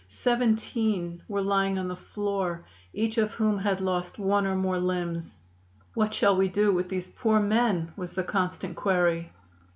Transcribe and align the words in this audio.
Seventeen 0.09 1.21
were 1.27 1.43
lying 1.43 1.77
on 1.77 1.87
the 1.87 1.95
floor, 1.95 2.65
each 2.91 3.19
of 3.19 3.29
whom 3.33 3.59
had 3.59 3.79
lost 3.79 4.17
one 4.17 4.47
or 4.47 4.55
more 4.55 4.79
limbs. 4.79 5.37
'What 5.93 6.11
shall 6.11 6.35
we 6.35 6.47
do 6.47 6.73
with 6.73 6.89
these 6.89 7.05
poor 7.05 7.39
men?' 7.39 7.93
was 7.95 8.13
the 8.13 8.23
constant 8.23 8.75
query. 8.75 9.31